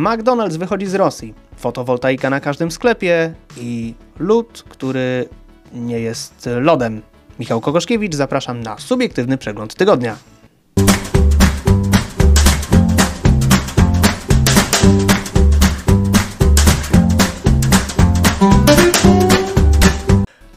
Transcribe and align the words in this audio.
McDonald's 0.00 0.56
wychodzi 0.56 0.86
z 0.86 0.94
Rosji, 0.94 1.34
fotowoltaika 1.56 2.30
na 2.30 2.40
każdym 2.40 2.70
sklepie 2.70 3.34
i 3.56 3.94
lód, 4.18 4.64
który 4.68 5.28
nie 5.72 6.00
jest 6.00 6.48
lodem. 6.60 7.02
Michał 7.38 7.60
Kogoszkiewicz, 7.60 8.14
zapraszam 8.14 8.62
na 8.62 8.78
subiektywny 8.78 9.38
przegląd 9.38 9.74
tygodnia. 9.74 10.16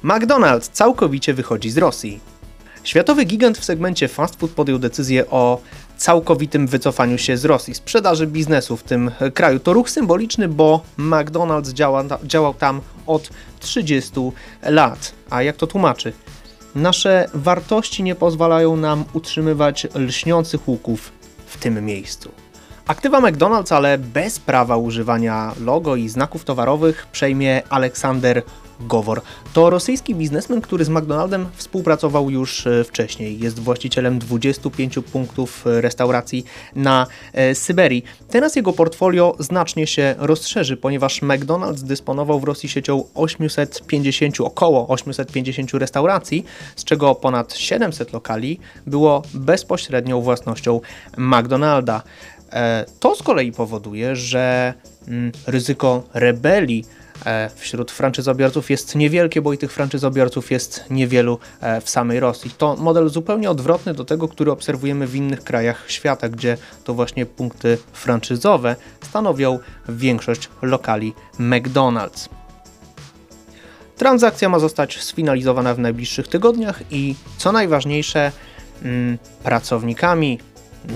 McDonald's 0.03 0.71
całkowicie 0.71 1.33
wychodzi 1.33 1.69
z 1.69 1.77
Rosji. 1.77 2.19
Światowy 2.83 3.25
gigant 3.25 3.57
w 3.57 3.63
segmencie 3.63 4.07
fast 4.07 4.39
food 4.39 4.51
podjął 4.51 4.79
decyzję 4.79 5.29
o 5.29 5.61
całkowitym 5.97 6.67
wycofaniu 6.67 7.17
się 7.17 7.37
z 7.37 7.45
Rosji, 7.45 7.75
sprzedaży 7.75 8.27
biznesu 8.27 8.77
w 8.77 8.83
tym 8.83 9.11
kraju. 9.33 9.59
To 9.59 9.73
ruch 9.73 9.89
symboliczny, 9.89 10.47
bo 10.47 10.81
McDonald's 10.97 11.73
działa, 11.73 12.03
działał 12.23 12.53
tam 12.53 12.81
od 13.07 13.29
30 13.59 14.11
lat. 14.63 15.13
A 15.29 15.43
jak 15.43 15.55
to 15.55 15.67
tłumaczy? 15.67 16.13
Nasze 16.75 17.29
wartości 17.34 18.03
nie 18.03 18.15
pozwalają 18.15 18.75
nam 18.75 19.05
utrzymywać 19.13 19.87
lśniących 19.95 20.67
łuków 20.67 21.11
w 21.45 21.57
tym 21.57 21.85
miejscu. 21.85 22.31
Aktywa 22.87 23.21
McDonald's, 23.21 23.75
ale 23.75 23.98
bez 23.98 24.39
prawa 24.39 24.77
używania 24.77 25.53
logo 25.59 25.95
i 25.95 26.09
znaków 26.09 26.43
towarowych 26.43 27.07
przejmie 27.12 27.62
Aleksander 27.70 28.43
Gowor. 28.87 29.21
To 29.53 29.69
rosyjski 29.69 30.15
biznesmen, 30.15 30.61
który 30.61 30.85
z 30.85 30.89
McDonaldem 30.89 31.45
współpracował 31.55 32.29
już 32.29 32.67
e, 32.67 32.83
wcześniej. 32.83 33.39
Jest 33.39 33.59
właścicielem 33.59 34.19
25 34.19 34.99
punktów 35.11 35.67
e, 35.67 35.81
restauracji 35.81 36.45
na 36.75 37.07
e, 37.33 37.55
Syberii. 37.55 38.03
Teraz 38.29 38.55
jego 38.55 38.73
portfolio 38.73 39.35
znacznie 39.39 39.87
się 39.87 40.15
rozszerzy, 40.17 40.77
ponieważ 40.77 41.21
McDonald's 41.21 41.81
dysponował 41.81 42.39
w 42.39 42.43
Rosji 42.43 42.69
siecią 42.69 43.03
850, 43.15 44.41
około 44.41 44.87
850 44.87 45.73
restauracji, 45.73 46.45
z 46.75 46.84
czego 46.84 47.15
ponad 47.15 47.55
700 47.55 48.13
lokali 48.13 48.59
było 48.87 49.23
bezpośrednią 49.34 50.21
własnością 50.21 50.81
McDonalda. 51.18 52.03
To 52.99 53.15
z 53.15 53.23
kolei 53.23 53.51
powoduje, 53.51 54.15
że 54.15 54.73
mm, 55.07 55.31
ryzyko 55.47 56.03
rebelii 56.13 56.85
wśród 57.55 57.91
franczyzobiorców 57.91 58.69
jest 58.69 58.95
niewielkie, 58.95 59.41
bo 59.41 59.53
i 59.53 59.57
tych 59.57 59.71
franczyzobiorców 59.71 60.51
jest 60.51 60.83
niewielu 60.89 61.39
e, 61.61 61.81
w 61.81 61.89
samej 61.89 62.19
Rosji. 62.19 62.51
To 62.57 62.75
model 62.75 63.09
zupełnie 63.09 63.51
odwrotny 63.51 63.93
do 63.93 64.06
tego, 64.06 64.28
który 64.28 64.51
obserwujemy 64.51 65.07
w 65.07 65.16
innych 65.16 65.44
krajach 65.44 65.84
świata, 65.88 66.29
gdzie 66.29 66.57
to 66.84 66.94
właśnie 66.94 67.25
punkty 67.25 67.78
franczyzowe 67.94 68.75
stanowią 69.01 69.59
większość 69.89 70.50
lokali 70.61 71.13
McDonald's. 71.39 72.29
Transakcja 73.97 74.50
ma 74.50 74.59
zostać 74.59 75.03
sfinalizowana 75.03 75.73
w 75.73 75.79
najbliższych 75.79 76.28
tygodniach 76.28 76.81
i 76.91 77.16
co 77.38 77.51
najważniejsze, 77.51 78.31
mm, 78.84 79.17
pracownikami 79.44 80.39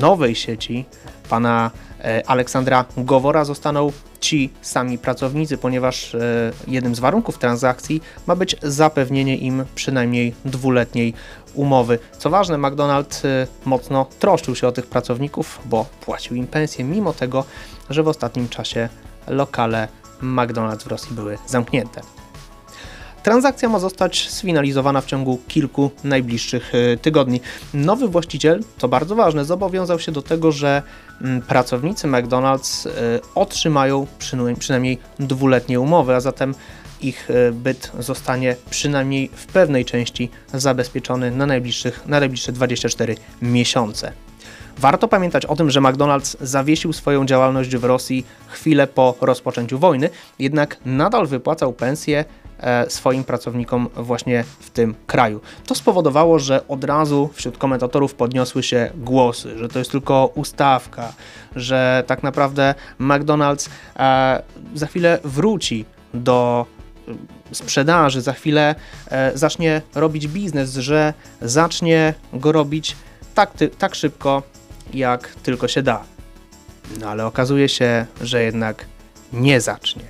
nowej 0.01 0.35
sieci, 0.35 0.85
pana 1.29 1.71
e, 2.03 2.29
Aleksandra 2.29 2.85
Gowora, 2.97 3.45
zostaną 3.45 3.91
ci 4.19 4.49
sami 4.61 4.97
pracownicy, 4.97 5.57
ponieważ 5.57 6.15
e, 6.15 6.51
jednym 6.67 6.95
z 6.95 6.99
warunków 6.99 7.37
transakcji 7.37 8.01
ma 8.27 8.35
być 8.35 8.55
zapewnienie 8.63 9.37
im 9.37 9.65
przynajmniej 9.75 10.33
dwuletniej 10.45 11.13
umowy. 11.53 11.99
Co 12.17 12.29
ważne, 12.29 12.57
McDonald's 12.57 13.27
e, 13.27 13.47
mocno 13.65 14.05
troszczył 14.19 14.55
się 14.55 14.67
o 14.67 14.71
tych 14.71 14.87
pracowników, 14.87 15.59
bo 15.65 15.85
płacił 16.01 16.35
im 16.35 16.47
pensję, 16.47 16.85
mimo 16.85 17.13
tego, 17.13 17.43
że 17.89 18.03
w 18.03 18.07
ostatnim 18.07 18.49
czasie 18.49 18.89
lokale 19.27 19.87
McDonald's 20.21 20.83
w 20.83 20.87
Rosji 20.87 21.15
były 21.15 21.37
zamknięte. 21.47 22.16
Transakcja 23.27 23.69
ma 23.69 23.79
zostać 23.79 24.29
sfinalizowana 24.29 25.01
w 25.01 25.05
ciągu 25.05 25.39
kilku 25.47 25.91
najbliższych 26.03 26.71
e, 26.75 26.97
tygodni. 26.97 27.41
Nowy 27.73 28.07
właściciel, 28.07 28.63
co 28.77 28.87
bardzo 28.87 29.15
ważne, 29.15 29.45
zobowiązał 29.45 29.99
się 29.99 30.11
do 30.11 30.21
tego, 30.21 30.51
że 30.51 30.81
mm, 31.21 31.41
pracownicy 31.41 32.07
McDonald's 32.07 32.87
e, 32.87 32.91
otrzymają 33.35 34.07
przynajmniej 34.59 34.97
dwuletnie 35.19 35.79
umowy, 35.79 36.15
a 36.15 36.19
zatem 36.19 36.55
ich 37.01 37.29
e, 37.31 37.51
byt 37.51 37.91
zostanie 37.99 38.55
przynajmniej 38.69 39.29
w 39.33 39.45
pewnej 39.45 39.85
części 39.85 40.29
zabezpieczony 40.53 41.31
na, 41.31 41.45
najbliższych, 41.45 42.07
na 42.07 42.19
najbliższe 42.19 42.51
24 42.51 43.15
miesiące. 43.41 44.11
Warto 44.77 45.07
pamiętać 45.07 45.45
o 45.45 45.55
tym, 45.55 45.71
że 45.71 45.81
McDonald's 45.81 46.35
zawiesił 46.41 46.93
swoją 46.93 47.25
działalność 47.25 47.75
w 47.75 47.83
Rosji 47.83 48.25
chwilę 48.47 48.87
po 48.87 49.15
rozpoczęciu 49.21 49.79
wojny, 49.79 50.09
jednak 50.39 50.77
nadal 50.85 51.27
wypłacał 51.27 51.73
pensje 51.73 52.25
swoim 52.87 53.23
pracownikom 53.23 53.89
właśnie 53.95 54.43
w 54.59 54.69
tym 54.69 54.95
kraju. 55.07 55.41
To 55.65 55.75
spowodowało, 55.75 56.39
że 56.39 56.67
od 56.67 56.83
razu 56.83 57.29
wśród 57.33 57.57
komentatorów 57.57 58.13
podniosły 58.13 58.63
się 58.63 58.91
głosy, 58.95 59.57
że 59.57 59.69
to 59.69 59.79
jest 59.79 59.91
tylko 59.91 60.31
ustawka, 60.35 61.13
że 61.55 62.03
tak 62.07 62.23
naprawdę 62.23 62.75
McDonald's 62.99 63.69
e, 63.99 64.41
za 64.75 64.87
chwilę 64.87 65.19
wróci 65.23 65.85
do 66.13 66.65
e, 67.07 67.55
sprzedaży, 67.55 68.21
za 68.21 68.33
chwilę 68.33 68.75
zacznie 69.33 69.81
robić 69.95 70.27
biznes, 70.27 70.73
że 70.73 71.13
zacznie 71.41 72.13
go 72.33 72.51
robić 72.51 72.95
tak, 73.35 73.51
tak 73.77 73.95
szybko, 73.95 74.43
jak 74.93 75.27
tylko 75.27 75.67
się 75.67 75.81
da. 75.81 76.03
No 76.99 77.09
ale 77.09 77.25
okazuje 77.25 77.69
się, 77.69 78.05
że 78.21 78.43
jednak 78.43 78.85
nie 79.33 79.61
zacznie. 79.61 80.03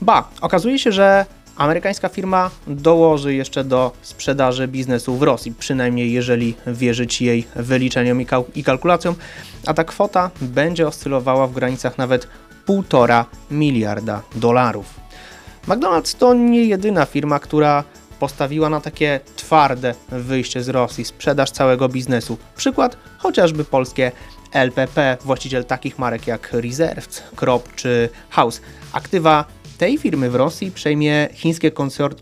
Ba, 0.00 0.28
okazuje 0.40 0.78
się, 0.78 0.92
że 0.92 1.26
Amerykańska 1.58 2.08
firma 2.08 2.50
dołoży 2.66 3.34
jeszcze 3.34 3.64
do 3.64 3.92
sprzedaży 4.02 4.68
biznesu 4.68 5.16
w 5.16 5.22
Rosji, 5.22 5.52
przynajmniej 5.58 6.12
jeżeli 6.12 6.54
wierzyć 6.66 7.22
jej 7.22 7.46
wyliczeniom 7.56 8.22
i, 8.54 8.64
kalkulacjom, 8.64 9.14
a 9.66 9.74
ta 9.74 9.84
kwota 9.84 10.30
będzie 10.40 10.86
oscylowała 10.86 11.46
w 11.46 11.52
granicach 11.52 11.98
nawet 11.98 12.28
1,5 12.66 13.24
miliarda 13.50 14.22
dolarów. 14.34 15.00
McDonald's 15.68 16.16
to 16.18 16.34
nie 16.34 16.64
jedyna 16.64 17.06
firma, 17.06 17.38
która 17.38 17.84
postawiła 18.18 18.68
na 18.68 18.80
takie 18.80 19.20
twarde 19.36 19.94
wyjście 20.08 20.62
z 20.62 20.68
Rosji, 20.68 21.04
sprzedaż 21.04 21.50
całego 21.50 21.88
biznesu. 21.88 22.38
Przykład 22.56 22.96
chociażby 23.18 23.64
polskie 23.64 24.12
LPP, 24.52 25.16
właściciel 25.24 25.64
takich 25.64 25.98
marek 25.98 26.26
jak 26.26 26.52
Reserved, 26.52 27.30
Krop 27.36 27.74
czy 27.74 28.08
House. 28.30 28.60
Aktywa 28.92 29.44
tej 29.78 29.98
firmy 29.98 30.30
w 30.30 30.34
Rosji 30.34 30.70
przejmie 30.70 31.28
chińskie 31.32 31.70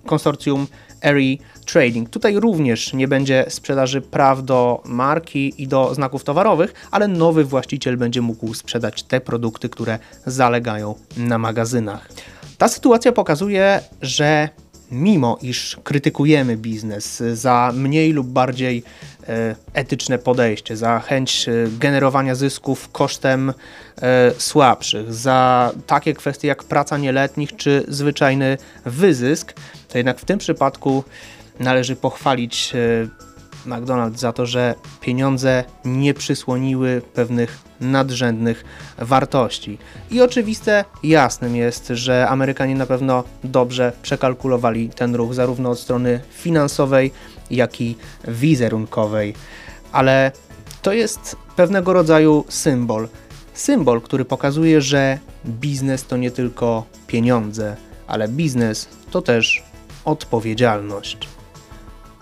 konsorcjum 0.07 0.67
Airy 1.03 1.39
Trading. 1.67 2.11
Tutaj 2.11 2.41
również 2.41 2.93
nie 2.93 3.09
będzie 3.09 3.45
sprzedaży 3.49 4.01
praw 4.01 4.45
do 4.45 4.83
marki 4.85 5.63
i 5.63 5.69
do 5.69 5.95
znaków 5.95 6.25
towarowych, 6.25 6.75
ale 6.91 7.09
nowy 7.09 7.45
właściciel 7.45 7.97
będzie 7.97 8.23
mógł 8.23 8.55
sprzedać 8.55 9.03
te 9.03 9.21
produkty, 9.21 9.69
które 9.69 9.99
zalegają 10.27 10.95
na 11.17 11.39
magazynach. 11.39 12.09
Ta 12.59 12.69
sytuacja 12.69 13.13
pokazuje, 13.13 13.81
że 14.03 14.49
mimo 14.91 15.39
iż 15.43 15.77
krytykujemy 15.85 16.57
biznes 16.57 17.23
za 17.33 17.73
mniej 17.75 18.13
lub 18.13 18.27
bardziej 18.27 18.83
etyczne 19.75 20.19
podejście, 20.19 20.77
za 20.77 21.01
chęć 21.01 21.49
e, 21.49 21.53
generowania 21.79 22.35
zysków 22.35 22.89
kosztem 22.93 23.53
e, 24.03 24.33
słabszych, 24.39 25.15
za 25.15 25.73
takie 25.87 26.15
kwestie 26.15 26.49
jak 26.49 26.65
praca 26.65 26.99
nieletnich 26.99 27.57
czy 27.57 27.85
zwyczajny 27.89 28.59
wyzysk, 28.85 29.55
to 29.89 29.99
jednak 29.99 30.19
w 30.19 30.25
tym 30.25 30.39
przypadku 30.39 31.05
należy 31.61 31.97
pochwalić 31.97 32.73
McDonald's 33.67 34.17
za 34.17 34.33
to, 34.33 34.47
że 34.47 34.75
pieniądze 35.01 35.65
nie 35.85 36.15
przysłoniły 36.15 37.03
pewnych 37.15 37.66
nadrzędnych 37.81 38.65
wartości. 38.99 39.79
I 40.11 40.23
oczywiste, 40.23 40.85
jasnym 41.03 41.57
jest, 41.57 41.89
że 41.89 42.29
Amerykanie 42.29 42.75
na 42.75 42.87
pewno 42.87 43.25
dobrze 43.45 43.93
przekalkulowali 44.03 44.89
ten 44.89 45.15
ruch, 45.15 45.35
zarówno 45.35 45.71
od 45.71 45.81
strony 45.81 46.21
finansowej, 46.31 47.13
jak 47.51 47.81
i 47.81 47.97
wizerunkowej. 48.29 49.35
Ale 49.93 50.33
to 50.83 50.93
jest 50.93 51.37
pewnego 51.57 51.93
rodzaju 51.93 52.45
symbol. 52.49 53.09
Symbol, 53.55 54.01
który 54.01 54.25
pokazuje, 54.25 54.81
że 54.81 55.19
biznes 55.47 56.05
to 56.05 56.17
nie 56.17 56.31
tylko 56.31 56.85
pieniądze, 57.07 57.77
ale 58.07 58.29
biznes 58.29 58.89
to 59.11 59.23
też 59.23 59.63
odpowiedzialność. 60.05 61.29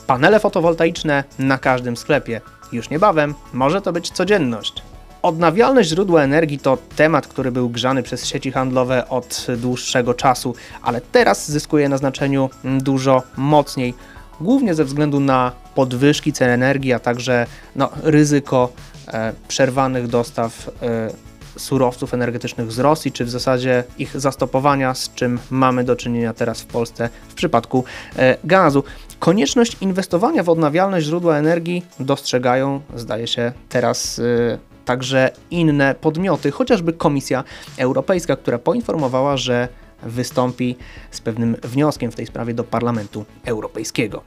Panele 0.07 0.41
fotowoltaiczne 0.41 1.25
na 1.39 1.59
każdym 1.59 1.97
sklepie. 1.97 2.41
Już 2.73 2.91
niebawem 2.91 3.35
może 3.53 3.83
to 3.83 3.93
być 3.93 4.11
codzienność. 4.11 4.83
Odnawialne 5.25 5.85
źródła 5.85 6.23
energii 6.23 6.59
to 6.59 6.79
temat, 6.97 7.27
który 7.27 7.53
był 7.53 7.69
grzany 7.69 8.03
przez 8.03 8.27
sieci 8.27 8.53
handlowe 8.53 9.09
od 9.09 9.47
dłuższego 9.57 10.15
czasu, 10.15 10.55
ale 10.83 11.01
teraz 11.01 11.51
zyskuje 11.51 11.89
na 11.89 11.99
znaczeniu 11.99 12.51
dużo 12.65 13.23
mocniej, 13.37 13.95
głównie 14.41 14.75
ze 14.75 14.85
względu 14.85 15.21
na 15.21 15.53
podwyżki 15.75 16.33
cen 16.33 16.51
energii, 16.51 16.93
a 16.93 16.99
także 16.99 17.47
no, 17.77 17.91
ryzyko 18.03 18.73
e, 19.09 19.33
przerwanych 19.49 20.09
dostaw 20.09 20.71
e, 20.83 21.11
surowców 21.59 22.15
energetycznych 22.15 22.73
z 22.73 22.79
Rosji, 22.79 23.13
czy 23.13 23.25
w 23.25 23.31
zasadzie 23.31 23.85
ich 23.99 24.21
zastopowania, 24.21 24.95
z 24.95 25.15
czym 25.15 25.39
mamy 25.51 25.85
do 25.85 25.97
czynienia 25.97 26.35
teraz 26.35 26.61
w 26.61 26.67
Polsce 26.67 27.09
w 27.29 27.35
przypadku 27.35 27.85
e, 28.17 28.37
gazu. 28.45 28.85
Konieczność 29.19 29.77
inwestowania 29.81 30.43
w 30.43 30.49
odnawialne 30.49 31.01
źródła 31.01 31.37
energii 31.37 31.85
dostrzegają, 32.01 32.81
zdaje 32.95 33.27
się, 33.27 33.53
teraz 33.69 34.19
e, 34.19 34.74
także 34.85 35.31
inne 35.51 35.95
podmioty, 35.95 36.51
chociażby 36.51 36.93
Komisja 36.93 37.45
Europejska, 37.79 38.37
która 38.37 38.59
poinformowała, 38.59 39.37
że 39.37 39.69
wystąpi 40.03 40.77
z 41.11 41.21
pewnym 41.21 41.57
wnioskiem 41.63 42.13
w 42.13 42.17
tej 42.17 42.27
sprawie 42.27 42.55
do 42.55 42.65
Parlamentu 42.65 43.25
Europejskiego. 43.45 44.23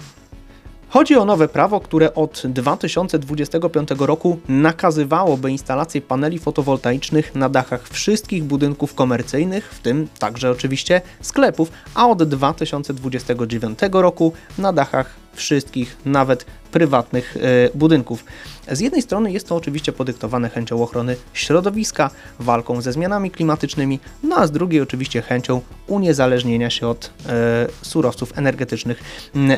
Chodzi 0.89 1.15
o 1.15 1.25
nowe 1.25 1.47
prawo, 1.47 1.79
które 1.79 2.13
od 2.13 2.41
2025 2.45 3.89
roku 3.99 4.39
nakazywałoby 4.49 5.51
instalację 5.51 6.01
paneli 6.01 6.39
fotowoltaicznych 6.39 7.35
na 7.35 7.49
dachach 7.49 7.89
wszystkich 7.89 8.43
budynków 8.43 8.93
komercyjnych, 8.93 9.73
w 9.73 9.79
tym 9.79 10.07
także 10.19 10.51
oczywiście 10.51 11.01
sklepów, 11.21 11.71
a 11.95 12.07
od 12.07 12.23
2029 12.23 13.79
roku 13.91 14.33
na 14.57 14.73
dachach 14.73 15.15
wszystkich, 15.33 15.97
nawet 16.05 16.45
prywatnych 16.71 17.37
e, 17.37 17.39
budynków. 17.77 18.25
Z 18.71 18.79
jednej 18.79 19.01
strony 19.01 19.31
jest 19.31 19.47
to 19.47 19.55
oczywiście 19.55 19.91
podyktowane 19.91 20.49
chęcią 20.49 20.83
ochrony 20.83 21.15
środowiska, 21.33 22.09
walką 22.39 22.81
ze 22.81 22.91
zmianami 22.91 23.31
klimatycznymi, 23.31 23.99
no 24.23 24.35
a 24.35 24.47
z 24.47 24.51
drugiej 24.51 24.81
oczywiście 24.81 25.21
chęcią 25.21 25.61
uniezależnienia 25.87 26.69
się 26.69 26.87
od 26.87 27.11
e, 27.25 27.67
surowców 27.81 28.37
energetycznych 28.37 29.03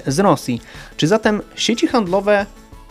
z 0.08 0.20
Rosji. 0.20 0.62
Czy 0.98 1.08
zatem 1.08 1.42
sieci 1.56 1.88
handlowe 1.88 2.46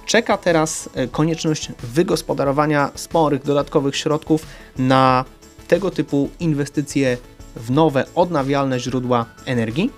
czeka 0.07 0.37
teraz 0.37 0.89
e, 0.95 1.09
konieczność 1.09 1.69
wygospodarowania 1.83 2.91
sporych 2.95 3.45
dodatkowych 3.45 3.97
środków 3.97 4.47
na 4.79 5.25
tego 5.69 5.91
typu 5.91 6.31
inwestycje 6.41 7.17
w 7.57 7.71
nowe 7.71 8.05
odnawialne 8.15 8.81
źródła 8.81 9.27
energii? 9.47 9.91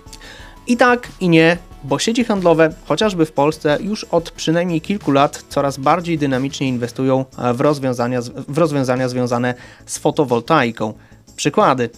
I 0.67 0.77
tak, 0.77 1.07
i 1.19 1.29
nie, 1.29 1.57
bo 1.83 1.99
sieci 1.99 2.23
handlowe, 2.23 2.73
chociażby 2.85 3.25
w 3.25 3.31
Polsce, 3.31 3.77
już 3.81 4.03
od 4.03 4.31
przynajmniej 4.31 4.81
kilku 4.81 5.11
lat 5.11 5.45
coraz 5.49 5.77
bardziej 5.77 6.17
dynamicznie 6.17 6.67
inwestują 6.67 7.25
w 7.53 7.61
rozwiązania, 7.61 8.21
w 8.47 8.57
rozwiązania 8.57 9.09
związane 9.09 9.53
z 9.85 9.97
fotowoltaiką. 9.97 10.93
Przykłady. 11.35 11.89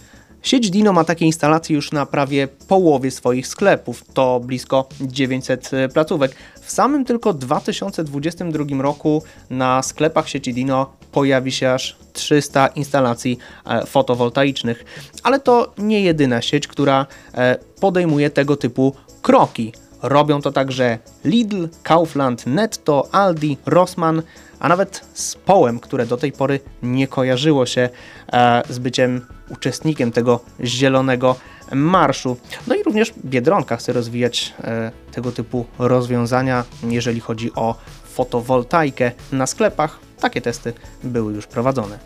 Sieć 0.42 0.70
Dino 0.70 0.92
ma 0.92 1.04
takie 1.04 1.26
instalacje 1.26 1.76
już 1.76 1.92
na 1.92 2.06
prawie 2.06 2.48
połowie 2.48 3.10
swoich 3.10 3.46
sklepów, 3.46 4.04
to 4.14 4.40
blisko 4.40 4.88
900 5.00 5.70
e, 5.74 5.88
placówek. 5.88 6.34
W 6.64 6.70
samym 6.70 7.04
tylko 7.04 7.32
2022 7.32 8.82
roku 8.82 9.22
na 9.50 9.82
sklepach 9.82 10.28
sieci 10.28 10.54
Dino 10.54 10.92
pojawi 11.12 11.52
się 11.52 11.70
aż 11.70 11.96
300 12.12 12.66
instalacji 12.66 13.38
e, 13.66 13.86
fotowoltaicznych. 13.86 14.84
Ale 15.22 15.40
to 15.40 15.72
nie 15.78 16.00
jedyna 16.00 16.42
sieć, 16.42 16.68
która 16.68 17.06
e, 17.34 17.58
podejmuje 17.80 18.30
tego 18.30 18.56
typu 18.56 18.94
kroki. 19.22 19.72
Robią 20.02 20.42
to 20.42 20.52
także 20.52 20.98
Lidl, 21.24 21.68
Kaufland, 21.82 22.46
Netto, 22.46 23.08
Aldi, 23.12 23.56
Rossmann, 23.66 24.22
a 24.58 24.68
nawet 24.68 25.06
z 25.14 25.34
Połem, 25.34 25.80
które 25.80 26.06
do 26.06 26.16
tej 26.16 26.32
pory 26.32 26.60
nie 26.82 27.08
kojarzyło 27.08 27.66
się 27.66 27.88
e, 28.32 28.62
z 28.68 28.78
byciem 28.78 29.26
uczestnikiem 29.50 30.12
tego 30.12 30.40
zielonego 30.60 31.36
marszu. 31.72 32.36
No 32.66 32.74
i 32.74 32.82
również 32.82 33.14
Biedronka 33.24 33.76
chce 33.76 33.92
rozwijać 33.92 34.54
e, 34.64 34.92
tego 35.12 35.32
typu 35.32 35.66
rozwiązania, 35.78 36.64
jeżeli 36.82 37.20
chodzi 37.20 37.54
o 37.54 37.74
fotowoltaikę 38.04 39.12
na 39.32 39.46
sklepach. 39.46 39.98
Takie 40.20 40.40
testy 40.40 40.72
były 41.04 41.32
już 41.32 41.46
prowadzone. 41.46 41.98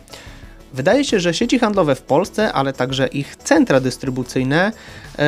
Wydaje 0.73 1.05
się, 1.05 1.21
że 1.21 1.35
sieci 1.35 1.59
handlowe 1.59 1.95
w 1.95 2.03
Polsce, 2.03 2.53
ale 2.53 2.73
także 2.73 3.07
ich 3.07 3.37
centra 3.37 3.81
dystrybucyjne 3.81 4.73
e, 5.19 5.23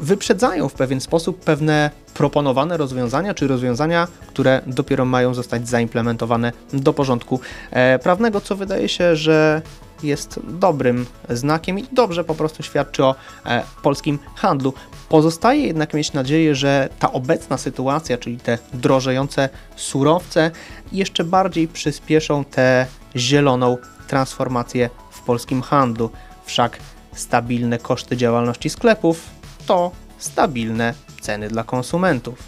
wyprzedzają 0.00 0.68
w 0.68 0.74
pewien 0.74 1.00
sposób 1.00 1.40
pewne 1.44 1.90
proponowane 2.14 2.76
rozwiązania, 2.76 3.34
czy 3.34 3.46
rozwiązania, 3.46 4.08
które 4.26 4.62
dopiero 4.66 5.04
mają 5.04 5.34
zostać 5.34 5.68
zaimplementowane 5.68 6.52
do 6.72 6.92
porządku 6.92 7.40
e, 7.70 7.98
prawnego, 7.98 8.40
co 8.40 8.56
wydaje 8.56 8.88
się, 8.88 9.16
że 9.16 9.62
jest 10.02 10.40
dobrym 10.44 11.06
znakiem 11.30 11.78
i 11.78 11.84
dobrze 11.92 12.24
po 12.24 12.34
prostu 12.34 12.62
świadczy 12.62 13.04
o 13.04 13.14
e, 13.46 13.62
polskim 13.82 14.18
handlu. 14.34 14.74
Pozostaje 15.08 15.66
jednak 15.66 15.94
mieć 15.94 16.12
nadzieję, 16.12 16.54
że 16.54 16.88
ta 16.98 17.12
obecna 17.12 17.58
sytuacja, 17.58 18.18
czyli 18.18 18.36
te 18.36 18.58
drożejące 18.74 19.48
surowce, 19.76 20.50
jeszcze 20.92 21.24
bardziej 21.24 21.68
przyspieszą 21.68 22.44
tę 22.44 22.86
zieloną 23.16 23.76
transformację 24.08 24.90
w 25.10 25.20
polskim 25.20 25.62
handlu. 25.62 26.10
Wszak 26.44 26.78
stabilne 27.14 27.78
koszty 27.78 28.16
działalności 28.16 28.70
sklepów 28.70 29.33
to 29.66 29.90
stabilne 30.18 30.94
ceny 31.20 31.48
dla 31.48 31.64
konsumentów. 31.64 32.38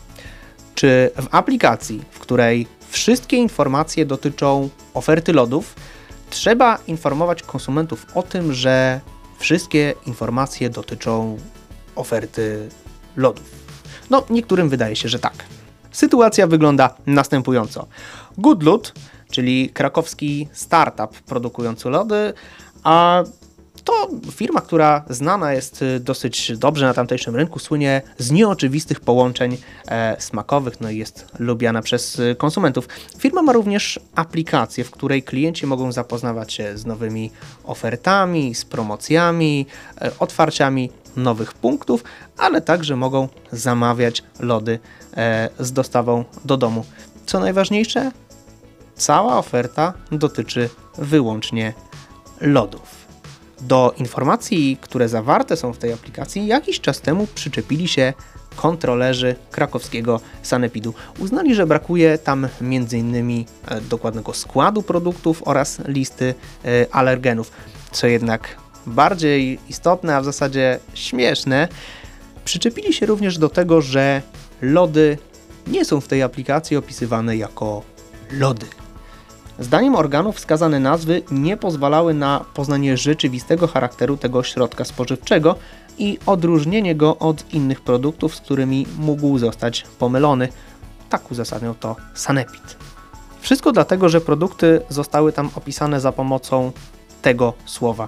Czy 0.74 1.10
w 1.16 1.26
aplikacji, 1.30 2.02
w 2.10 2.18
której 2.18 2.66
wszystkie 2.88 3.36
informacje 3.36 4.06
dotyczą 4.06 4.68
oferty 4.94 5.32
lodów, 5.32 5.74
trzeba 6.30 6.78
informować 6.86 7.42
konsumentów 7.42 8.06
o 8.14 8.22
tym, 8.22 8.52
że 8.52 9.00
wszystkie 9.38 9.94
informacje 10.06 10.70
dotyczą 10.70 11.38
oferty 11.96 12.68
lodów? 13.16 13.50
No, 14.10 14.24
niektórym 14.30 14.68
wydaje 14.68 14.96
się, 14.96 15.08
że 15.08 15.18
tak. 15.18 15.44
Sytuacja 15.92 16.46
wygląda 16.46 16.94
następująco. 17.06 17.86
Goodloot, 18.38 18.92
czyli 19.30 19.70
krakowski 19.70 20.48
startup 20.52 21.22
produkujący 21.22 21.90
lody, 21.90 22.32
a 22.82 23.24
to 23.86 24.08
firma, 24.32 24.60
która 24.60 25.04
znana 25.10 25.52
jest 25.52 25.82
y, 25.82 26.00
dosyć 26.00 26.52
dobrze 26.56 26.86
na 26.86 26.94
tamtejszym 26.94 27.36
rynku, 27.36 27.58
słynie 27.58 28.02
z 28.18 28.30
nieoczywistych 28.30 29.00
połączeń 29.00 29.56
e, 29.88 30.16
smakowych, 30.18 30.80
no 30.80 30.90
i 30.90 30.98
jest 30.98 31.26
lubiana 31.38 31.82
przez 31.82 32.18
y, 32.18 32.34
konsumentów. 32.38 32.88
Firma 33.18 33.42
ma 33.42 33.52
również 33.52 34.00
aplikację, 34.14 34.84
w 34.84 34.90
której 34.90 35.22
klienci 35.22 35.66
mogą 35.66 35.92
zapoznawać 35.92 36.52
się 36.52 36.78
z 36.78 36.86
nowymi 36.86 37.30
ofertami, 37.64 38.54
z 38.54 38.64
promocjami, 38.64 39.66
e, 40.00 40.10
otwarciami 40.18 40.90
nowych 41.16 41.54
punktów, 41.54 42.04
ale 42.38 42.60
także 42.60 42.96
mogą 42.96 43.28
zamawiać 43.52 44.22
lody 44.40 44.78
e, 45.16 45.48
z 45.58 45.72
dostawą 45.72 46.24
do 46.44 46.56
domu. 46.56 46.84
Co 47.26 47.40
najważniejsze, 47.40 48.10
cała 48.96 49.38
oferta 49.38 49.92
dotyczy 50.12 50.68
wyłącznie 50.98 51.74
lodów. 52.40 52.95
Do 53.60 53.94
informacji, 53.96 54.78
które 54.80 55.08
zawarte 55.08 55.56
są 55.56 55.72
w 55.72 55.78
tej 55.78 55.92
aplikacji, 55.92 56.46
jakiś 56.46 56.80
czas 56.80 57.00
temu 57.00 57.26
przyczepili 57.34 57.88
się 57.88 58.12
kontrolerzy 58.56 59.36
krakowskiego 59.50 60.20
Sanepidu. 60.42 60.94
Uznali, 61.18 61.54
że 61.54 61.66
brakuje 61.66 62.18
tam 62.18 62.48
m.in. 62.60 63.44
E, 63.68 63.80
dokładnego 63.80 64.32
składu 64.32 64.82
produktów 64.82 65.42
oraz 65.44 65.80
listy 65.86 66.34
e, 66.64 66.86
alergenów. 66.94 67.50
Co 67.90 68.06
jednak 68.06 68.56
bardziej 68.86 69.58
istotne, 69.68 70.16
a 70.16 70.20
w 70.20 70.24
zasadzie 70.24 70.78
śmieszne, 70.94 71.68
przyczepili 72.44 72.92
się 72.92 73.06
również 73.06 73.38
do 73.38 73.48
tego, 73.48 73.80
że 73.80 74.22
lody 74.62 75.18
nie 75.66 75.84
są 75.84 76.00
w 76.00 76.08
tej 76.08 76.22
aplikacji 76.22 76.76
opisywane 76.76 77.36
jako 77.36 77.82
lody. 78.30 78.66
Zdaniem 79.58 79.94
organów 79.94 80.36
wskazane 80.36 80.80
nazwy 80.80 81.22
nie 81.30 81.56
pozwalały 81.56 82.14
na 82.14 82.44
poznanie 82.54 82.96
rzeczywistego 82.96 83.66
charakteru 83.66 84.16
tego 84.16 84.42
środka 84.42 84.84
spożywczego 84.84 85.54
i 85.98 86.18
odróżnienie 86.26 86.94
go 86.94 87.18
od 87.18 87.54
innych 87.54 87.80
produktów, 87.80 88.36
z 88.36 88.40
którymi 88.40 88.86
mógł 88.98 89.38
zostać 89.38 89.82
pomylony. 89.98 90.48
Tak 91.08 91.30
uzasadniał 91.30 91.74
to 91.74 91.96
Sanepid. 92.14 92.76
Wszystko 93.40 93.72
dlatego, 93.72 94.08
że 94.08 94.20
produkty 94.20 94.80
zostały 94.88 95.32
tam 95.32 95.50
opisane 95.54 96.00
za 96.00 96.12
pomocą 96.12 96.72
tego 97.22 97.52
słowa, 97.66 98.06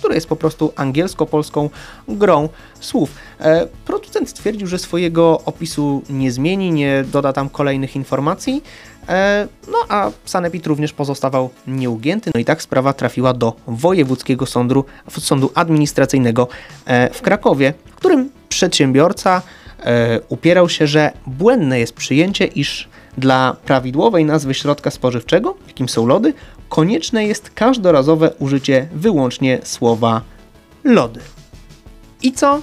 które 0.00 0.14
jest 0.14 0.26
po 0.26 0.36
prostu 0.36 0.72
angielsko-polską 0.76 1.70
grą 2.08 2.48
słów. 2.80 3.10
E, 3.40 3.66
producent 3.84 4.28
stwierdził, 4.28 4.66
że 4.66 4.78
swojego 4.78 5.40
opisu 5.44 6.02
nie 6.10 6.32
zmieni, 6.32 6.72
nie 6.72 7.04
doda 7.12 7.32
tam 7.32 7.48
kolejnych 7.48 7.96
informacji, 7.96 8.62
E, 9.08 9.48
no 9.68 9.78
a 9.88 10.10
Sanepid 10.24 10.66
również 10.66 10.92
pozostawał 10.92 11.50
nieugięty, 11.66 12.30
no 12.34 12.40
i 12.40 12.44
tak 12.44 12.62
sprawa 12.62 12.92
trafiła 12.92 13.32
do 13.32 13.56
Wojewódzkiego 13.66 14.46
Sądu, 14.46 14.84
Sądu 15.18 15.50
Administracyjnego 15.54 16.48
e, 16.86 17.14
w 17.14 17.22
Krakowie, 17.22 17.74
w 17.86 17.94
którym 17.94 18.30
przedsiębiorca 18.48 19.42
e, 19.80 20.20
upierał 20.28 20.68
się, 20.68 20.86
że 20.86 21.12
błędne 21.26 21.80
jest 21.80 21.92
przyjęcie, 21.92 22.46
iż 22.46 22.88
dla 23.18 23.56
prawidłowej 23.64 24.24
nazwy 24.24 24.54
środka 24.54 24.90
spożywczego, 24.90 25.54
jakim 25.66 25.88
są 25.88 26.06
lody, 26.06 26.34
konieczne 26.70 27.26
jest 27.26 27.50
każdorazowe 27.50 28.34
użycie 28.38 28.88
wyłącznie 28.92 29.58
słowa 29.64 30.22
lody. 30.84 31.20
I 32.22 32.32
co? 32.32 32.62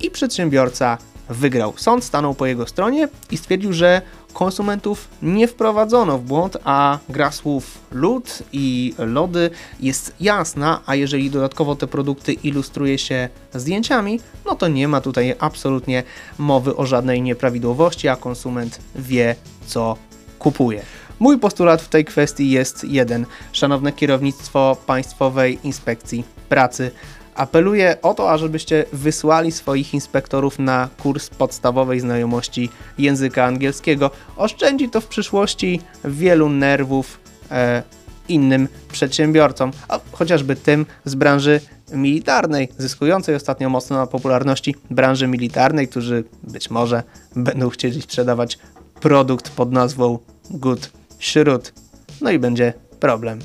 I 0.00 0.10
przedsiębiorca 0.10 0.98
wygrał. 1.28 1.72
Sąd 1.76 2.04
stanął 2.04 2.34
po 2.34 2.46
jego 2.46 2.66
stronie 2.66 3.08
i 3.30 3.36
stwierdził, 3.36 3.72
że 3.72 4.02
konsumentów 4.32 5.08
nie 5.22 5.48
wprowadzono 5.48 6.18
w 6.18 6.22
błąd, 6.22 6.56
a 6.64 6.98
gra 7.08 7.30
słów 7.30 7.78
lód 7.90 8.42
i 8.52 8.94
lody 8.98 9.50
jest 9.80 10.14
jasna, 10.20 10.80
a 10.86 10.94
jeżeli 10.94 11.30
dodatkowo 11.30 11.76
te 11.76 11.86
produkty 11.86 12.32
ilustruje 12.32 12.98
się 12.98 13.28
zdjęciami, 13.54 14.20
no 14.46 14.54
to 14.54 14.68
nie 14.68 14.88
ma 14.88 15.00
tutaj 15.00 15.34
absolutnie 15.38 16.02
mowy 16.38 16.76
o 16.76 16.86
żadnej 16.86 17.22
nieprawidłowości, 17.22 18.08
a 18.08 18.16
konsument 18.16 18.80
wie, 18.94 19.36
co 19.66 19.96
kupuje. 20.38 20.82
Mój 21.22 21.38
postulat 21.38 21.82
w 21.82 21.88
tej 21.88 22.04
kwestii 22.04 22.50
jest 22.50 22.84
jeden. 22.84 23.26
Szanowne 23.52 23.92
kierownictwo 23.92 24.76
Państwowej 24.86 25.58
Inspekcji 25.64 26.24
Pracy, 26.48 26.90
apeluję 27.34 27.96
o 28.02 28.14
to, 28.14 28.30
ażebyście 28.30 28.84
wysłali 28.92 29.52
swoich 29.52 29.94
inspektorów 29.94 30.58
na 30.58 30.88
kurs 31.02 31.30
podstawowej 31.30 32.00
znajomości 32.00 32.70
języka 32.98 33.44
angielskiego. 33.44 34.10
Oszczędzi 34.36 34.88
to 34.88 35.00
w 35.00 35.06
przyszłości 35.06 35.80
wielu 36.04 36.48
nerwów 36.48 37.20
e, 37.50 37.82
innym 38.28 38.68
przedsiębiorcom, 38.92 39.70
a 39.88 40.00
chociażby 40.12 40.56
tym 40.56 40.86
z 41.04 41.14
branży 41.14 41.60
militarnej, 41.92 42.68
zyskującej 42.78 43.34
ostatnio 43.34 43.70
mocno 43.70 43.96
na 43.96 44.06
popularności 44.06 44.74
branży 44.90 45.26
militarnej, 45.26 45.88
którzy 45.88 46.24
być 46.42 46.70
może 46.70 47.02
będą 47.36 47.70
chcieli 47.70 48.02
sprzedawać 48.02 48.58
produkt 49.00 49.50
pod 49.50 49.72
nazwą 49.72 50.18
Good 50.50 51.01
Śród. 51.22 51.72
No 52.20 52.30
i 52.30 52.38
będzie 52.38 52.72
problem. 53.00 53.38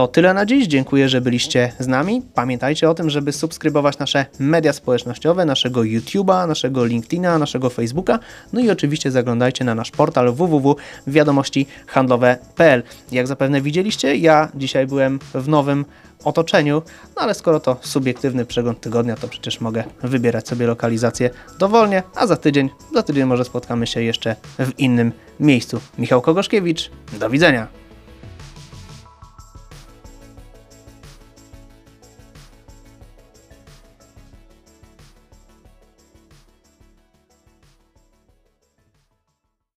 To 0.00 0.08
tyle 0.08 0.34
na 0.34 0.46
dziś. 0.46 0.66
Dziękuję, 0.66 1.08
że 1.08 1.20
byliście 1.20 1.72
z 1.78 1.86
nami. 1.86 2.22
Pamiętajcie 2.34 2.90
o 2.90 2.94
tym, 2.94 3.10
żeby 3.10 3.32
subskrybować 3.32 3.98
nasze 3.98 4.26
media 4.38 4.72
społecznościowe, 4.72 5.44
naszego 5.44 5.80
YouTube'a, 5.80 6.48
naszego 6.48 6.84
LinkedIna, 6.84 7.38
naszego 7.38 7.70
Facebooka. 7.70 8.18
No 8.52 8.60
i 8.60 8.70
oczywiście 8.70 9.10
zaglądajcie 9.10 9.64
na 9.64 9.74
nasz 9.74 9.90
portal 9.90 10.32
www.wiadomościhandlowe.pl. 10.32 12.82
Jak 13.12 13.26
zapewne 13.26 13.60
widzieliście, 13.60 14.16
ja 14.16 14.48
dzisiaj 14.54 14.86
byłem 14.86 15.18
w 15.34 15.48
nowym 15.48 15.84
otoczeniu, 16.24 16.82
no 17.16 17.22
ale 17.22 17.34
skoro 17.34 17.60
to 17.60 17.76
subiektywny 17.80 18.44
przegląd 18.44 18.80
tygodnia, 18.80 19.16
to 19.16 19.28
przecież 19.28 19.60
mogę 19.60 19.84
wybierać 20.02 20.48
sobie 20.48 20.66
lokalizację 20.66 21.30
dowolnie, 21.58 22.02
a 22.14 22.26
za 22.26 22.36
tydzień, 22.36 22.70
za 22.94 23.02
tydzień 23.02 23.24
może 23.24 23.44
spotkamy 23.44 23.86
się 23.86 24.02
jeszcze 24.02 24.36
w 24.58 24.78
innym 24.78 25.12
miejscu. 25.40 25.80
Michał 25.98 26.20
Kogoszkiewicz, 26.20 26.90
do 27.18 27.30
widzenia. 27.30 27.79